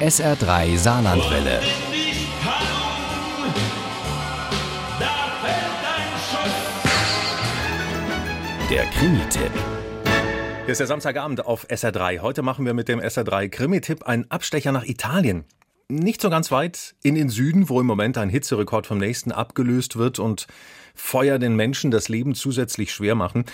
[0.00, 1.60] SR3 Saarlandwelle.
[8.68, 9.52] Der Krimi-Tipp.
[10.64, 12.18] Hier ist der Samstagabend auf SR3.
[12.18, 15.44] Heute machen wir mit dem SR3 Krimi-Tipp einen Abstecher nach Italien.
[15.88, 19.96] Nicht so ganz weit in den Süden, wo im Moment ein Hitzerekord vom nächsten abgelöst
[19.96, 20.48] wird und
[20.96, 23.44] Feuer den Menschen das Leben zusätzlich schwer machen.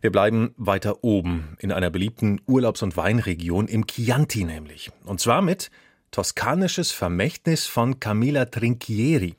[0.00, 4.90] Wir bleiben weiter oben in einer beliebten Urlaubs- und Weinregion im Chianti nämlich.
[5.04, 5.70] Und zwar mit
[6.10, 9.36] Toskanisches Vermächtnis von Camilla Trinchieri.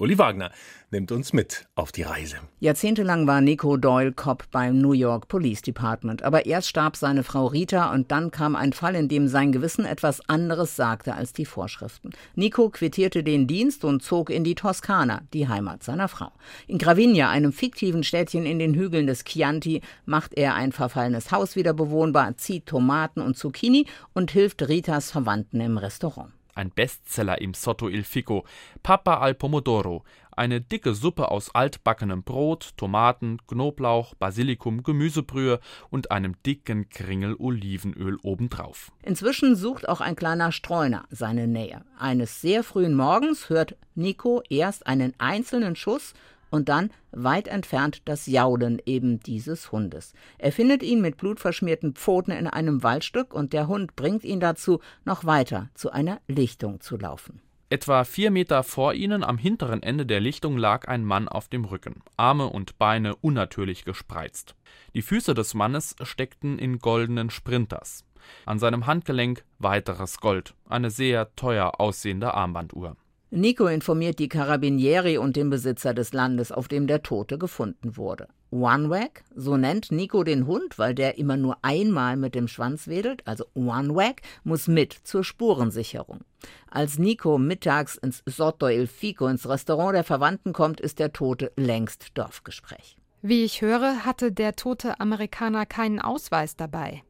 [0.00, 0.50] Uli Wagner
[0.90, 2.36] nimmt uns mit auf die Reise.
[2.58, 6.22] Jahrzehntelang war Nico Doyle Cop beim New York Police Department.
[6.22, 9.84] Aber erst starb seine Frau Rita und dann kam ein Fall, in dem sein Gewissen
[9.84, 12.12] etwas anderes sagte als die Vorschriften.
[12.34, 16.32] Nico quittierte den Dienst und zog in die Toskana, die Heimat seiner Frau.
[16.66, 21.56] In Gravigna, einem fiktiven Städtchen in den Hügeln des Chianti, macht er ein verfallenes Haus
[21.56, 27.54] wieder bewohnbar, zieht Tomaten und Zucchini und hilft Ritas Verwandten im Restaurant ein Bestseller im
[27.54, 28.44] Sotto il Fico,
[28.82, 30.04] Papa al Pomodoro,
[30.40, 38.16] eine dicke Suppe aus altbackenem Brot, Tomaten, Knoblauch, Basilikum, Gemüsebrühe und einem dicken Kringel Olivenöl
[38.22, 38.90] obendrauf.
[39.02, 41.84] Inzwischen sucht auch ein kleiner Streuner seine Nähe.
[41.98, 46.14] Eines sehr frühen Morgens hört Nico erst einen einzelnen Schuss
[46.50, 50.12] und dann weit entfernt das Jaulen eben dieses Hundes.
[50.38, 54.80] Er findet ihn mit blutverschmierten Pfoten in einem Waldstück und der Hund bringt ihn dazu,
[55.04, 57.40] noch weiter zu einer Lichtung zu laufen.
[57.72, 61.64] Etwa vier Meter vor ihnen am hinteren Ende der Lichtung lag ein Mann auf dem
[61.64, 64.56] Rücken, Arme und Beine unnatürlich gespreizt.
[64.96, 68.04] Die Füße des Mannes steckten in goldenen Sprinters.
[68.44, 72.96] An seinem Handgelenk weiteres Gold, eine sehr teuer aussehende Armbanduhr.
[73.32, 78.26] Nico informiert die Carabinieri und den Besitzer des Landes, auf dem der Tote gefunden wurde.
[78.50, 83.24] One-Wag, so nennt Nico den Hund, weil der immer nur einmal mit dem Schwanz wedelt,
[83.28, 86.22] also One-Wag, muss mit zur Spurensicherung.
[86.68, 91.52] Als Nico mittags ins Sotto il Fico ins Restaurant der Verwandten kommt, ist der Tote
[91.56, 92.96] längst Dorfgespräch.
[93.22, 97.04] Wie ich höre, hatte der tote Amerikaner keinen Ausweis dabei.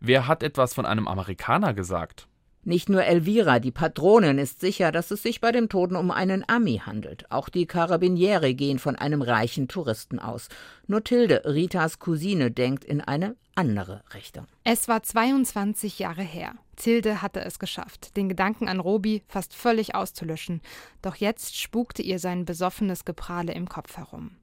[0.00, 2.26] Wer hat etwas von einem Amerikaner gesagt?
[2.64, 6.48] Nicht nur Elvira, die Patronin, ist sicher, dass es sich bei dem Toten um einen
[6.48, 7.28] Ami handelt.
[7.32, 10.48] Auch die Karabiniere gehen von einem reichen Touristen aus.
[10.86, 14.46] Nur Tilde, Ritas Cousine, denkt in eine andere Richtung.
[14.62, 16.54] Es war 22 Jahre her.
[16.76, 20.62] Tilde hatte es geschafft, den Gedanken an Robi fast völlig auszulöschen.
[21.02, 24.36] Doch jetzt spukte ihr sein besoffenes Geprahle im Kopf herum.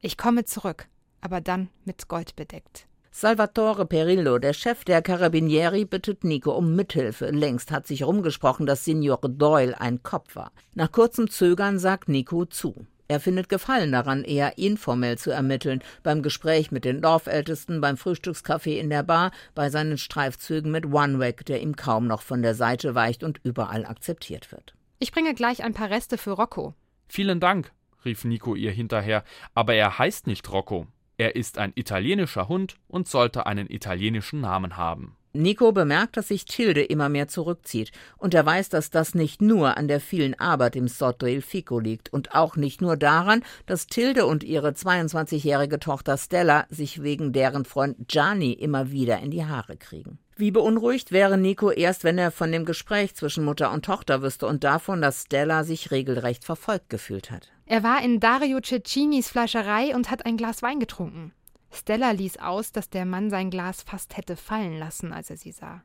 [0.00, 0.86] Ich komme zurück,
[1.22, 2.86] aber dann mit Gold bedeckt.
[3.14, 7.26] Salvatore Perillo, der Chef der Carabinieri, bittet Nico um Mithilfe.
[7.30, 10.50] Längst hat sich rumgesprochen, dass Signor Doyle ein Kopf war.
[10.74, 12.86] Nach kurzem Zögern sagt Nico zu.
[13.08, 18.78] Er findet Gefallen daran, eher informell zu ermitteln, beim Gespräch mit den Dorfältesten, beim Frühstückskaffee
[18.78, 22.94] in der Bar, bei seinen Streifzügen mit OneWack, der ihm kaum noch von der Seite
[22.94, 24.74] weicht und überall akzeptiert wird.
[24.98, 26.74] Ich bringe gleich ein paar Reste für Rocco.
[27.08, 27.72] Vielen Dank,
[28.06, 29.22] rief Nico ihr hinterher,
[29.54, 30.86] aber er heißt nicht Rocco.
[31.22, 35.16] Er ist ein italienischer Hund und sollte einen italienischen Namen haben.
[35.32, 39.76] Nico bemerkt, dass sich Tilde immer mehr zurückzieht, und er weiß, dass das nicht nur
[39.76, 43.86] an der vielen Arbeit im Sotto il Fico liegt und auch nicht nur daran, dass
[43.86, 49.44] Tilde und ihre 22-jährige Tochter Stella sich wegen deren Freund Gianni immer wieder in die
[49.44, 50.18] Haare kriegen.
[50.34, 54.48] Wie beunruhigt wäre Nico erst, wenn er von dem Gespräch zwischen Mutter und Tochter wüsste
[54.48, 57.52] und davon, dass Stella sich regelrecht verfolgt gefühlt hat.
[57.72, 61.32] Er war in Dario Cecchinis Fleischerei und hat ein Glas Wein getrunken.
[61.70, 65.52] Stella ließ aus, dass der Mann sein Glas fast hätte fallen lassen, als er sie
[65.52, 65.82] sah.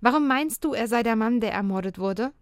[0.00, 2.32] Warum meinst du, er sei der Mann, der ermordet wurde?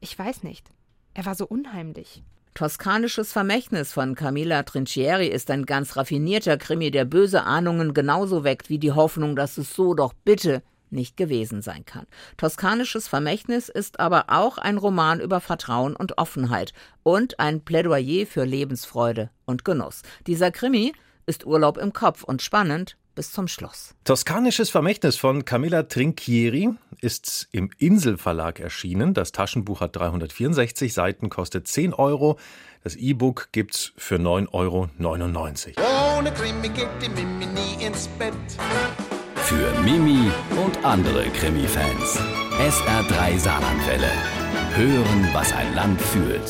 [0.00, 0.66] Ich weiß nicht.
[1.14, 2.24] Er war so unheimlich.
[2.54, 8.70] Toskanisches Vermächtnis von Camilla Trinchieri ist ein ganz raffinierter Krimi, der böse Ahnungen genauso weckt
[8.70, 12.06] wie die Hoffnung, dass es so doch bitte nicht gewesen sein kann.
[12.36, 18.44] Toskanisches Vermächtnis ist aber auch ein Roman über Vertrauen und Offenheit und ein Plädoyer für
[18.44, 20.02] Lebensfreude und Genuss.
[20.26, 20.92] Dieser Krimi
[21.26, 23.94] ist Urlaub im Kopf und spannend bis zum Schluss.
[24.04, 29.14] Toskanisches Vermächtnis von Camilla Trinchieri ist im Inselverlag erschienen.
[29.14, 32.38] Das Taschenbuch hat 364 Seiten, kostet 10 Euro.
[32.82, 36.18] Das E-Book gibt's für 9,99 Euro.
[36.18, 38.32] Ohne Krimi geht die Mimi nie ins Bett.
[39.36, 40.30] Für Mimi
[40.82, 42.18] andere Krimi-Fans.
[42.58, 44.10] SR3 Saarlandwelle.
[44.74, 46.40] Hören, was ein Land fühlt.